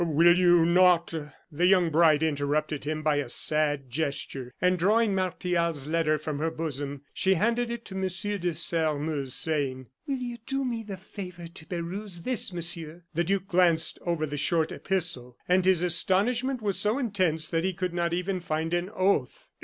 [0.03, 1.13] Will you not"
[1.51, 6.49] The young bride interrupted him by a sad gesture, and drawing Martial's letter from her
[6.49, 8.01] bosom, she handed it to M.
[8.39, 9.89] de Sairmeuse, saying.
[10.07, 14.37] "Will you do me the favor to peruse this, Monsieur?" The duke glanced over the
[14.37, 18.89] short epistle, and his astonishment was so intense that he could not even find an
[18.89, 19.49] oath.